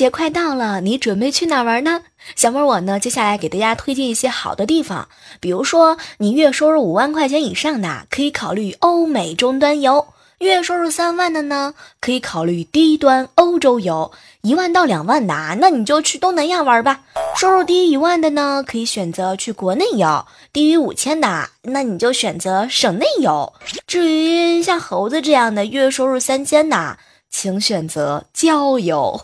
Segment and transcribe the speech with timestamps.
[0.00, 2.00] 节快到了，你准备去哪玩呢？
[2.34, 5.08] 小妹我呢，接下来给大家推荐一些好的地方，
[5.40, 10.06] 比如说你月收入五万块钱以上的，可以考虑欧美终端游。
[10.38, 14.10] 月收入三万的呢，可以考虑低端欧洲游；
[14.40, 17.02] 一万到两万的，那你就去东南亚玩吧。
[17.36, 23.52] 收入低于一万的呢，可以选择去国内游；低于五千的，那你就选择省内游。
[23.86, 26.96] 至于像猴子这样的月收入三千的，
[27.28, 29.20] 请选择郊游。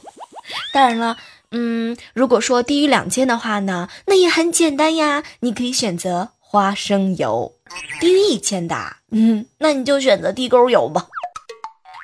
[0.73, 1.17] 当然了，
[1.51, 7.53] 嗯，如果说低于两千的话呢，那也很简单呀，你可以选择花生油。
[8.01, 8.77] 低于一千的，
[9.11, 11.07] 嗯，那你就选择地沟油吧。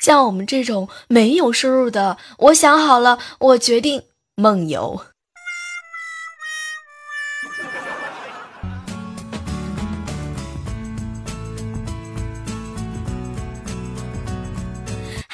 [0.01, 4.03] 像我们这种没有收入的，我想好了，我决定
[4.35, 5.01] 梦游。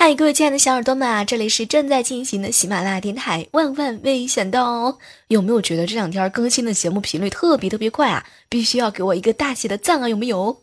[0.00, 4.96] 嗨，各位亲爱的小耳朵们啊，这里是正在进行的喜马拉雅电台，万万没想到哦！
[5.26, 8.24] 有没有觉得这两天更新的节目频率特别特别快啊？
[8.48, 10.08] 必须要给我一个大写的赞啊！
[10.08, 10.56] 有没有？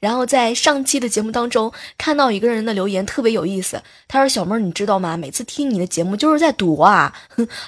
[0.00, 5.18] 然后在上期的节目当中看到一个人的留言特别有意思，他说：“小妹儿，你知道吗？
[5.18, 7.14] 每次听你的节目就是在赌啊，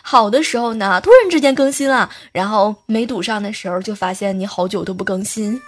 [0.00, 5.60] 好的时候呢，突然之间更新了，然后没赌上的时候就发现你好久都不更新。”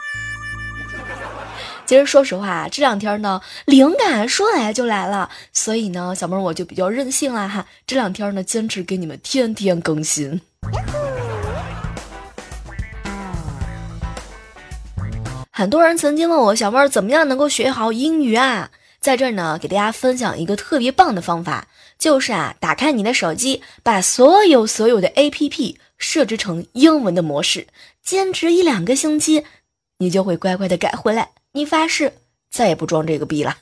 [1.87, 7.67] 其实说实话，这两天呢，灵感说来就来了，所以呢，小妹儿我就比较任性了哈。
[7.87, 10.41] 这两天呢，坚持给你们天天更新。
[15.51, 18.71] 很多人曾经问我，小妹儿怎么样能够学好英语啊？
[18.99, 21.69] 在这儿呢，给大家分享一个特别棒的方法，
[21.99, 27.67] 就是啊，打开你的手机，把所有所有的 APP 设置成英文的模式，
[28.03, 29.45] 坚持一两个星期，
[29.99, 31.29] 你就会乖乖的改回来。
[31.57, 32.13] 你发誓
[32.51, 33.59] 再也不装这个逼了。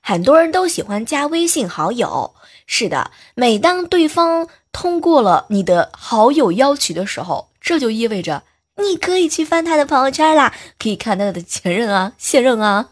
[0.00, 2.36] 很多人都喜欢加微信好友，
[2.68, 8.44] 是的，每当对方通过了你的好友邀请的时候，这就意味着
[8.76, 12.90] 你可以去翻他的朋友圈啦，可以看他的前任啊、现任啊。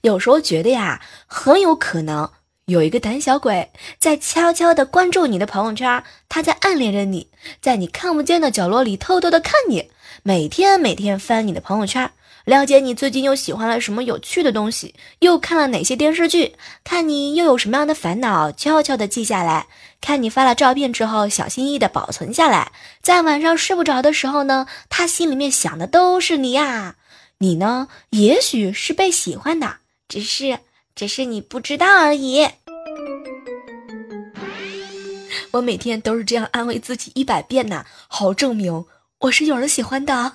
[0.00, 2.28] 有时候觉得呀，很有可能。
[2.68, 7.30] 有一个胆小鬼在悄悄地关注你的朋友圈，他在暗恋着你，
[7.62, 9.90] 在你看不见的角落里偷偷地看你，
[10.22, 12.10] 每天每天翻你的朋友圈，
[12.44, 19.68] 了解你最近又喜欢了什么有趣的东西，又看了哪些电视剧，看你又有什么样的烦恼，悄悄地记下来，
[20.02, 26.96] 看你发了照片之后，小心翼翼地保存下来，在晚上睡不着的时候呢，他心里面想的都是你呀，
[27.38, 30.58] 你呢，也许是被喜欢的，只是。
[30.98, 32.44] 只是你不知道而已。
[35.52, 38.84] 我每天都是这样安慰自己一百遍呐，好证明
[39.20, 40.32] 我是有人喜欢的。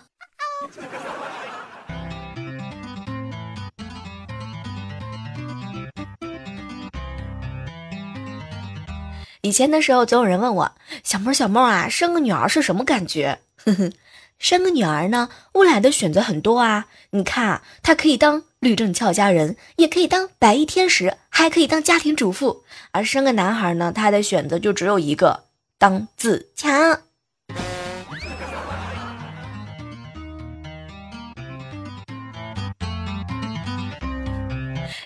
[9.42, 10.72] 以前的时候，总有人问我
[11.04, 13.92] ：“小妹儿，小妹儿啊，生个女儿是什么感觉？”哼哼。
[14.40, 16.86] 生个女儿呢，未来的选择很多啊！
[17.12, 22.64] 你看，她可以当律政俏佳人，也可以当白衣天使，还可以当家庭主妇。
[22.92, 25.44] 而生个男孩呢，他的选择就只有一个，
[25.78, 27.02] 当自强。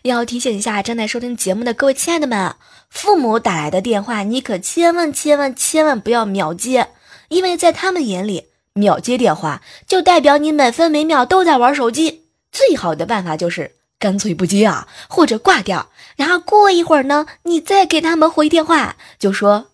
[0.03, 2.55] 要提醒一下正在收听节目的各位亲爱的们，
[2.89, 6.89] 父母打来的电话，你可千万千万千万不要秒接，
[7.29, 8.45] 因为在他们眼里。
[8.77, 12.26] 秒接电话就代表你每分每秒都在玩手机，
[12.57, 19.67] 最好的办法就是干脆不接啊，或者挂掉，然后过一会儿呢，你再给他们回电话，就说：“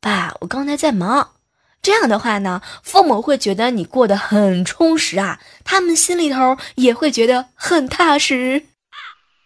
[0.00, 1.32] 爸，我刚才在忙。”
[1.82, 8.66] 这样的话呢，父母会觉得你过得很充实啊，他们心里头也会觉得很踏实。
[8.90, 8.98] 啊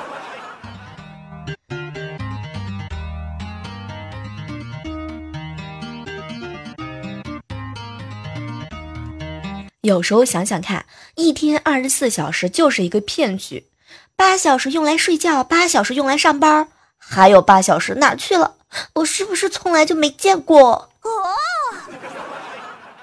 [9.86, 10.84] 有时候想想看，
[11.14, 13.66] 一天二十四小时就是一个骗局，
[14.16, 16.66] 八小时用来睡觉，八小时用来上班，
[16.98, 18.56] 还有八小时哪去了？
[18.94, 20.90] 我是不是从来就没见过？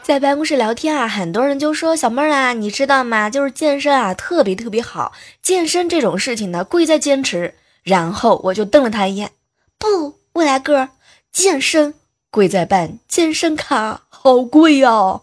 [0.02, 3.30] 在办公室聊天啊，很多人就说：“小妹儿啊，你知道吗？
[3.30, 5.14] 就是健身啊，特别特别好。
[5.42, 9.32] 健身这种事情呢，贵在坚持。”然后我就瞪了他一眼
[9.80, 10.90] ：“不，未来哥，
[11.32, 11.94] 健身
[12.30, 15.22] 贵在办健身卡，好贵哦。”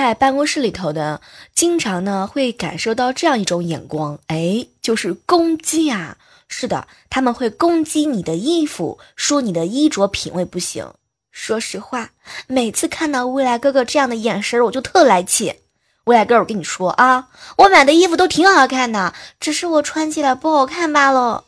[0.00, 1.20] 在办公室里头的，
[1.54, 6.16] 经常呢会感受到这样一种眼光，哎，就是攻击啊。
[6.48, 10.92] 是的，他们会攻击你的衣服，说你的衣着品味不行。
[11.30, 12.10] 说实话，
[12.48, 15.54] 每次看到未来哥哥这样的眼神，我就特来气。
[16.04, 21.44] 未来哥，我跟你说啊，我买的衣服都挺好看的，只是我穿起来不好看罢了。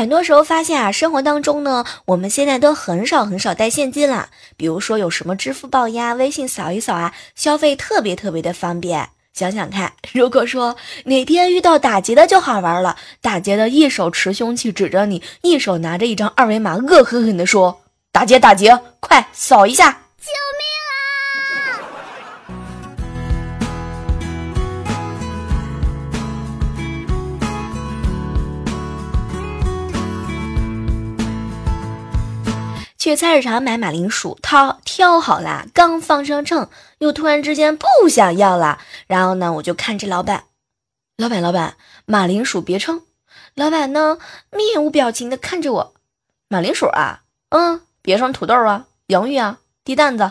[0.00, 4.30] 很多时候发现啊，生活当中呢，我们现在都很少很少带现金了。
[4.56, 9.10] 比如说有什么支付宝呀、微信扫一扫啊，消费特别特别的方便。
[9.34, 10.74] 想想看， 如果说
[11.04, 20.79] 哪天遇到打劫的就好玩了，打劫的一手持凶器指着你，一手拿着一张二维码，恶狠狠地说：“打劫打劫，快扫一下！”救命！
[33.10, 36.68] 去菜市场买马铃薯，挑挑好了，刚放上秤，
[36.98, 38.78] 又突然之间不想要了。
[39.08, 40.44] 然后呢，我就看这老板，
[41.16, 41.74] 老板，老板，
[42.06, 43.02] 马铃薯别称。
[43.56, 44.18] 老板呢，
[44.52, 45.94] 面无表情的看着我，
[46.46, 50.30] 马铃薯啊，嗯，别称土豆啊，洋芋啊，地蛋子。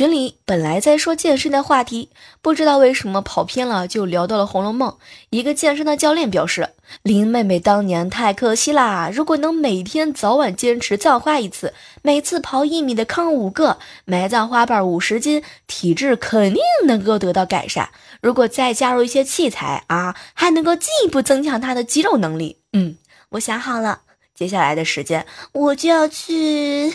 [0.00, 2.08] 群里本来在说健身的话题，
[2.40, 4.92] 不知道为什么跑偏了，就聊到了《红楼梦》。
[5.28, 6.70] 一个健身的教练表示
[7.04, 13.76] ：“林妹妹当年太可惜啦，如果能每天早晚坚持葬花一次，每次刨一米的坑五个，
[14.06, 17.90] 埋葬花瓣五十斤，体质肯定能够得到改善。
[18.22, 22.96] 如果再加入一些器材啊，还能够进一步增强她的肌肉能力。”嗯，
[23.32, 24.00] 我想好了，
[24.34, 26.94] 接下来的时间我就要去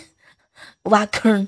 [0.86, 1.48] 挖坑。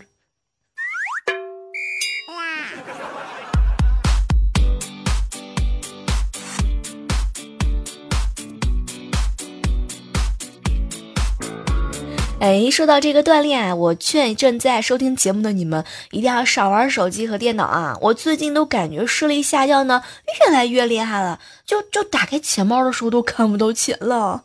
[12.39, 17.97] 哎，说到这个锻炼啊，我劝正在收听节目的你们一定要少玩手机和电脑啊！
[17.99, 20.03] 我最近都感觉视力下降呢，
[20.45, 24.43] 越来越厉害了，就就打开钱包的时候都看不到钱了。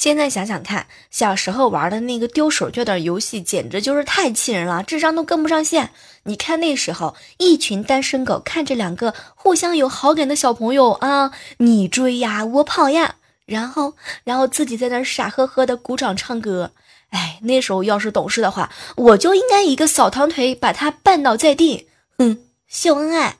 [0.00, 5.90] 现在想想看，小时候玩的那个丢手绢的游戏，简直就是太气人了，智商都跟不上线。
[6.22, 13.92] 你看那时候，一群单身狗看着两个互相有好感的小朋友啊，你追呀，我跑呀，然后，
[14.24, 16.70] 然后自己在那傻呵呵的鼓掌唱歌。
[17.10, 23.36] 哎，那时候要是懂事的话，我就应该一个扫堂腿把他绊倒在地，哼，秀恩爱。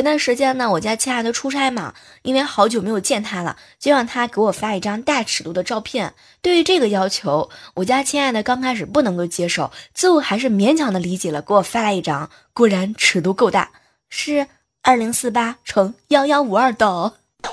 [0.00, 1.92] 前段时间呢，我家亲爱的出差嘛，
[2.22, 6.14] 因为好久没有见他了，就让他给我发一张大尺度的照片。
[6.40, 13.72] 对于这个要求，我家亲爱的刚开始不能够接受，最后还是勉强的理解了，给我发来一张，果然尺度够大，
[14.08, 14.46] 是
[14.80, 17.12] 二零四八乘幺幺五二的。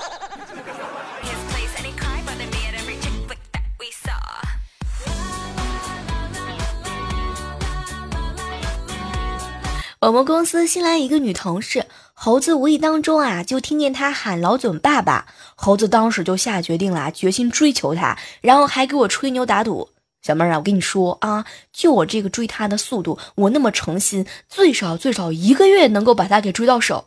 [10.00, 11.84] 我们公司新来一个女同事。
[12.28, 15.28] 猴子无意当中啊，就听见他喊老总爸爸。
[15.54, 19.88] 猴子当时就下决定了，决心追求他，然后还给我吹牛打赌。
[20.20, 27.06] 小妹儿啊，我跟你说啊，就我这个追他的速度，我那么诚心，最少最少一个月能够把他给追到手。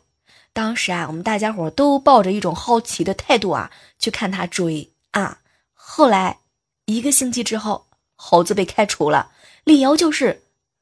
[0.53, 5.37] 当时啊，我们大家伙都抱着一种好奇的态度啊，去看他追啊。
[5.75, 6.39] 后来
[6.85, 7.85] 一个星期之后，
[8.15, 9.29] 猴子被开除了，
[9.65, 10.41] 理由就是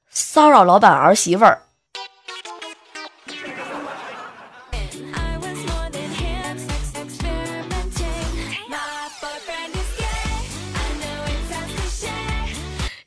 [0.10, 1.64] 骚扰老板儿媳妇儿。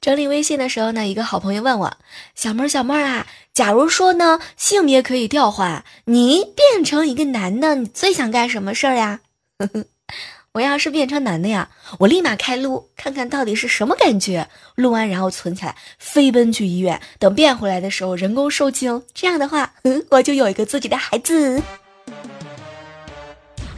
[0.03, 1.97] 整理微信的时候呢，一个好朋友问我
[2.35, 9.21] ：“小妹儿，小妹儿啊，假如说呢，性别可以调换，你变成一个男的，你最想干什么事儿呀？”
[10.55, 14.49] 我要是变成男的呀，我立马开撸，看看到底是什么感觉。
[14.75, 19.05] 录完然后存起来，飞奔去医院，等变回来的时候人工受精。
[19.15, 19.73] 这样的话，
[20.11, 21.63] 我就有一个自己的孩子。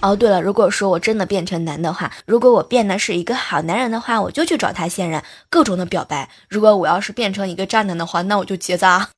[0.05, 6.29] 哦，对了，如果说我真的变成男的话，如果我变的是一个好男人的话，我就去找他现任，各种的表白。
[6.51, 9.09] 如果我要是变成一个渣男的话，那我就结扎。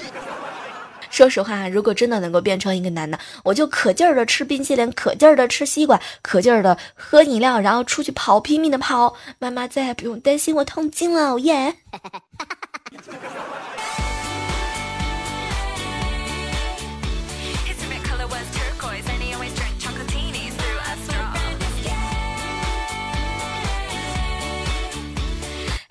[1.08, 11.76] 说实话，如果真的能够变成一个男的，我就可劲儿的吃冰淇淋，可劲儿的吃西瓜，可劲儿的喝饮料，然后出去跑，拼命的跑，妈妈再也不用担心我痛经了，耶。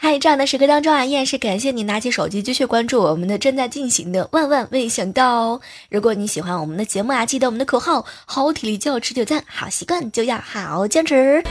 [0.05, 5.61] 嗨，这样的时刻当中啊，依然是感谢你拿起手机继续关注我们的正在进行的万万没想到哦。
[5.89, 11.43] 如果你喜欢我们的节目啊，记得我们的口号：好体力就要持久战，好习惯就要好坚持。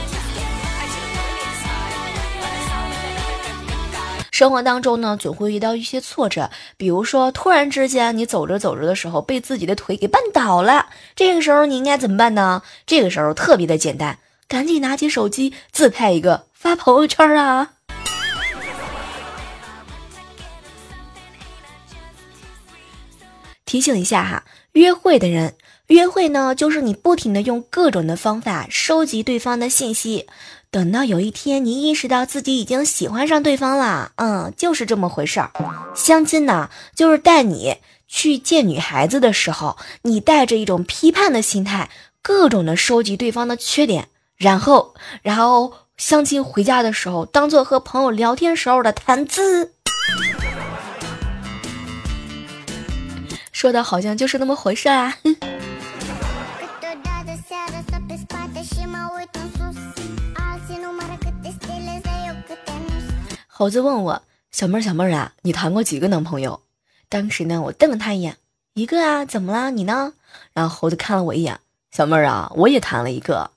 [4.31, 12.61] 生活当中呢，总会遇到一些挫折，比如说突然之间你走着走着的时候被自己的腿给绊倒了，这个时候你应该怎么办呢？
[12.85, 17.71] 这个时候特别的简单，赶紧拿起手机自拍一个发朋友圈啊！
[23.75, 25.55] 提醒一下哈，约会的人，
[25.87, 30.27] 约会呢就是你不停的用各种的方法收集对方的信息。
[30.71, 35.51] 等到有一天你意识到自己已经喜欢上对方了，嗯，就是这么回事儿。
[35.93, 37.75] 相亲呢，就是带你
[38.07, 41.89] 去见女孩子的时候，你带着一种批判的心态，
[42.21, 49.73] 各种的收集对方的缺点，然后，然后相亲回家的时候，当做和朋友聊天时候的谈资。
[53.55, 55.17] 说的好像就是那么回事啊。
[63.47, 64.21] 猴子问我
[64.51, 66.63] ：“小妹儿，小妹儿啊，你谈过几个男朋友？”
[67.07, 68.35] 当时呢，我瞪了他一眼
[68.75, 69.71] ：“一个啊，怎么了？
[69.71, 70.11] 你呢？”
[70.51, 71.57] 然后猴子看了我一眼
[71.95, 73.51] ：“小妹儿啊，我也谈了一个。”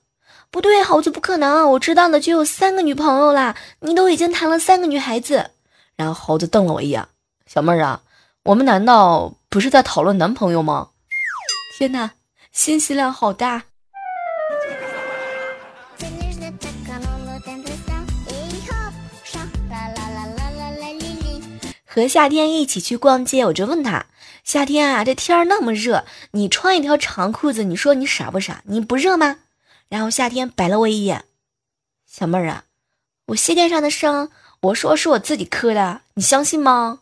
[0.49, 3.57] 不对，猴子不可能，我知道的就有三个女朋友啦。
[3.81, 5.51] 你都已经谈了三个女孩子。
[5.97, 7.05] 然后猴子瞪了我一眼
[7.45, 8.01] ：“小妹儿啊，
[8.49, 10.89] 我们难道不是在讨论男朋友吗？”
[11.77, 12.13] 天哪，
[12.51, 13.65] 信息量好大。
[21.85, 24.07] 和夏天一起去逛街，我就问他
[24.43, 28.63] ：“夏天啊，这天儿那么热，你穿一条长裤子，你说你傻不傻？
[28.65, 29.37] 你不热吗？”
[29.89, 31.25] 然后夏天白了我一眼
[32.09, 32.63] ：“小妹儿啊，
[33.27, 37.01] 我膝盖上的伤，我说是我自己磕的，你相信吗？”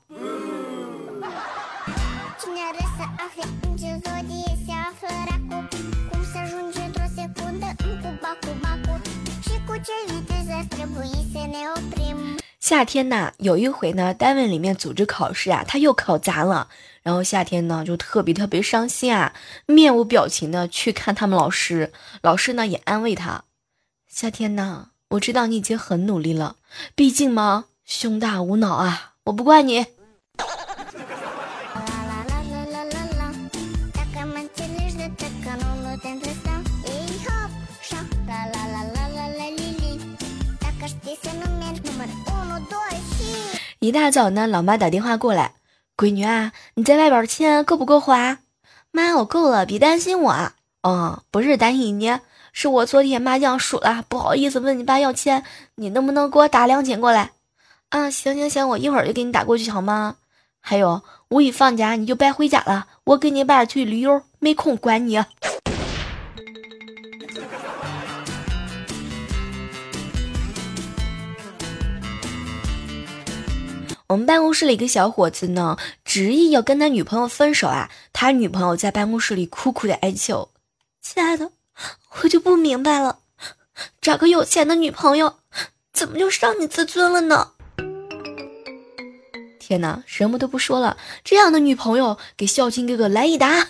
[12.59, 16.67] 夏天呐，有一回呢，单位里面组织考试啊，他又考砸了，
[17.01, 19.33] 然后夏天呢就特别特别伤心啊，
[19.65, 23.45] 面无表情的去看他们老师，老师呢也安慰他，
[24.09, 26.57] 夏天呐，我知道你已经很努力了，
[26.93, 29.96] 毕竟嘛，胸大无脑啊，我不怪你。
[43.87, 45.53] 一大早呢，老妈打电话过来，
[45.95, 48.39] 闺女啊，你在外边的钱够不够花？
[48.91, 50.51] 妈，我够了，别担心我。
[50.83, 52.19] 哦，不是担心你，
[52.51, 57.31] 是我昨天麻将输了，不好意思问你爸要钱，你能不能给我打两千过来？
[57.87, 60.17] 啊，行行行，我一会儿就给你打过去，好吗？
[60.59, 65.23] 还有五一放假你就别回家了，我跟你爸去旅游，没空管你。
[74.07, 77.91] 我们办公室里一个小伙子呢，执意要跟他女朋友分手啊！
[78.13, 80.49] 他女朋友在办公室里苦苦的哀求
[81.03, 81.51] ：“亲爱的，
[82.21, 83.19] 我就不明白了，
[83.99, 85.39] 找个有钱的女朋友，
[85.91, 87.51] 怎么就伤你自尊了呢？”
[89.59, 90.95] 天哪，什么都不说了，
[91.25, 93.67] 这样的女朋友给孝敬哥哥来一打！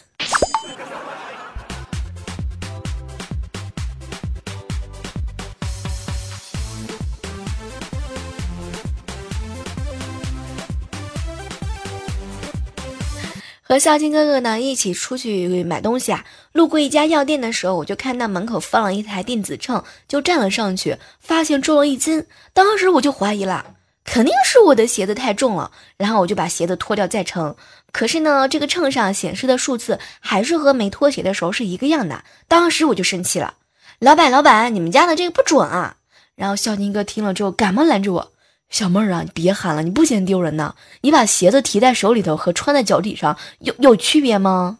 [13.79, 22.25] 孝金哥哥呢一起出去买东西啊，路过一家药店的时候，我就看到门口放了一台电子秤，就站了上去，发现重了一斤。
[22.53, 23.74] 当时我就怀疑了，
[24.05, 25.72] 肯定是我的鞋子太重了。
[25.98, 27.55] 然后我就把鞋子脱掉再称，
[27.91, 32.24] 可是呢，这个秤上显示的数字还是和没脱鞋的时候是一个样的。
[32.48, 33.55] 当时我就生气了，
[34.00, 35.98] 老板，老板，你们家的这个不准啊！
[36.36, 38.31] 然后孝金哥听了之后，赶忙拦住我。
[38.70, 40.76] 小妹儿啊，你别喊了，你不嫌丢人呐？
[41.02, 44.80] 你把鞋子提在手里头和穿在脚底上有有区别吗？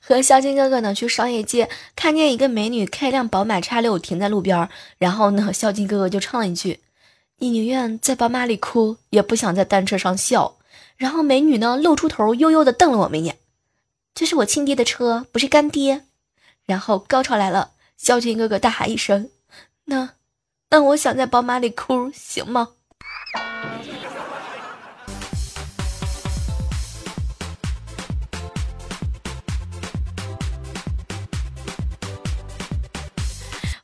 [0.00, 6.80] 和小金哥哥呢去商业街，看见一个美女开辆宝马叉六停在路边，然后呢，小金哥哥就唱了一句
[7.38, 10.56] ：“你宁愿在宝马里哭，也不想在单车上笑。”
[10.96, 13.36] 然后美女呢露出头，悠悠的瞪了我们一眼。
[14.14, 16.06] 这是我亲爹的车，不是干爹。
[16.64, 19.30] 然后高潮来了，孝敬哥哥大喊一声
[19.86, 20.16] ：“那，
[20.70, 22.74] 那我想在宝马里哭，行吗？”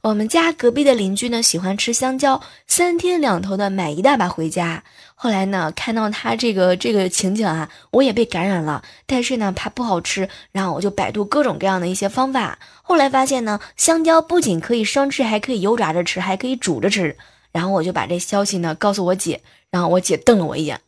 [0.09, 4.83] 我们家隔壁的邻居呢喜欢吃香蕉，三天两头的买一大把回家。
[5.15, 8.83] 后来呢，看到他这个这个情景啊，我也被感染了。
[9.05, 12.59] 但是呢，怕不好吃，然后我就百度各种各样的一些方法。
[12.81, 17.15] 后来发现呢，香蕉不仅可以生吃，还可以油炸着吃，还可以煮着吃。
[17.53, 20.81] 然后我就把这消息呢告诉我姐，然后我姐瞪了我一眼：“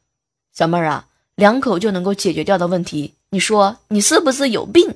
[0.57, 4.95] 小妹儿啊，两口就能够解决掉的问题，你说你是不是有病？”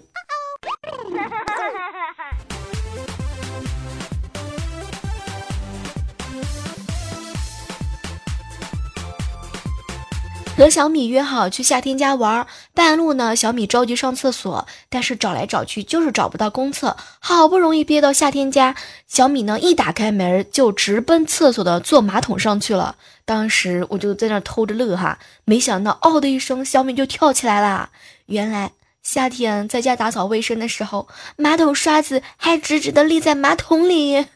[10.57, 18.77] 和小米约好去夏天家玩，半路呢，小米着急上厕所，但是找来找去就是找不到公厕，好不容易憋到夏天家，
[19.09, 22.95] 小米呢一打开门就直奔厕所的坐马桶上去了。
[23.25, 27.91] 当时我就在那偷着乐哈，没想到嗷的一声，小米就跳起来了。
[28.27, 28.71] 原来
[29.03, 34.27] 夏天在家打扫卫生的时候，马桶刷子还直直的立在马桶里。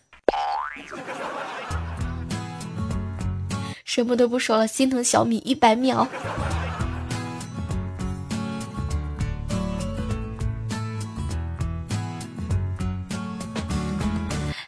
[3.98, 6.06] 什么都不说了，心疼小米一百秒。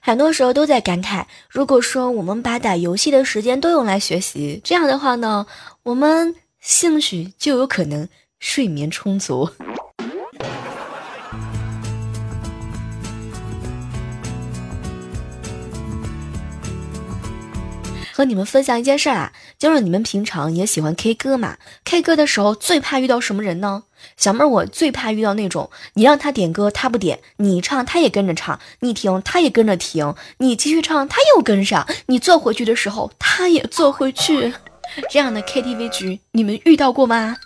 [0.01, 5.47] 很多时候都在感慨，如果说我们把打游戏的时间都用来学习，这样的话呢，
[5.85, 8.09] 我们兴许就有可能
[8.41, 9.49] 睡眠充足。
[18.21, 23.85] 和你们分享一件事儿啊，就是你们平常也喜欢 K 歌嘛？K 歌的时候最怕遇到什么人呢？
[24.19, 34.53] 小妹儿，我最怕遇到那种你让他点歌他不点，你唱他也跟着唱，你停他也跟着停，你继续唱他又跟上，你坐回去的时候他也坐回去，
[35.09, 37.39] 这样的 KTV 局你们遇到过吗？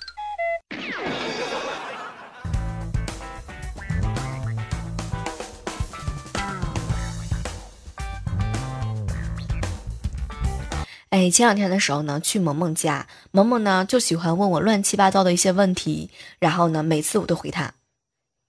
[11.15, 17.73] 哎，前两天的时候呢，去萌萌家，萌萌呢就喜欢问我乱七八糟的一些问题，然后呢，每次我都回他，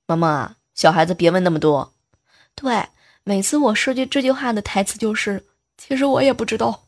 [0.07, 1.93] 萌萌啊，小孩子别问那么多。
[2.55, 2.87] 对，
[3.23, 5.45] 每次我说句这句话的台词就是，
[5.77, 6.85] 其实我也不知道。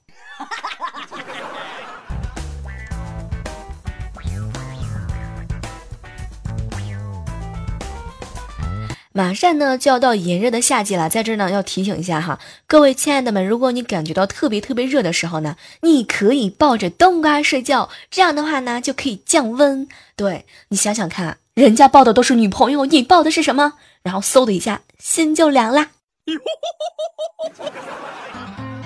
[9.17, 19.87] 马上呢就要到炎热的夏季了，在这儿呢要提醒一下哈，各位亲爱的们，如果你感觉到特别特别热的时候呢，你可以抱着冬瓜睡觉，这样的话呢就可以降温。
[20.15, 23.73] 对你想想看，人家抱的都是女朋友，你抱的是什么？
[24.03, 25.89] 然后嗖的一下，心就凉啦。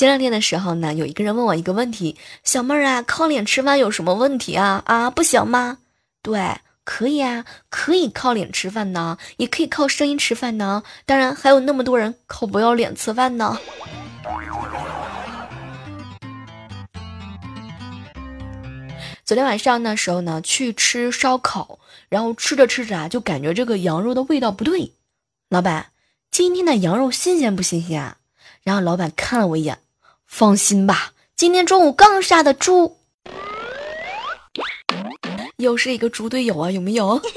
[0.00, 4.82] 前两天的时候呢，有一个人问我一个问题：“小妹儿啊，靠脸吃饭有什么问题啊？
[4.86, 5.76] 啊，不行吗？”
[6.24, 10.82] 对，可以啊，可以靠脸吃饭呢，也可以靠声音吃饭呢。
[11.04, 13.58] 当然，还有那么多人靠不要脸吃饭呢。
[19.22, 24.94] 昨天晚上的时候呢，去吃烧烤，然后吃着吃着啊，就感觉这个羊肉的味道不对。
[25.50, 25.88] 老板，
[26.30, 28.16] 今天的羊肉新鲜不新鲜啊？
[28.62, 29.78] 然后老板看了我一眼。
[30.30, 32.96] 放心吧，今天中午刚杀的猪，
[35.58, 37.20] 又是一个猪队友啊，有没有？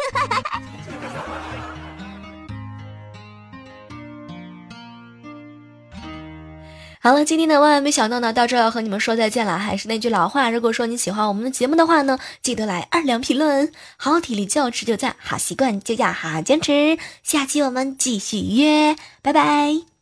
[7.01, 9.57] 好了，今天的万万没想到呢，到这要和你们说再见了。
[9.57, 13.73] 还是那句老话，如果说你喜欢我们的节目的话呢，记得来二两评论。
[13.97, 16.97] 好体力就要持久战，好习惯就要好好坚持。
[17.23, 19.92] 下期我们继续约，拜拜。